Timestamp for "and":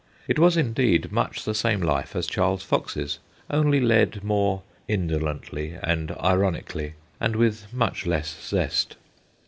5.79-6.11, 7.19-7.35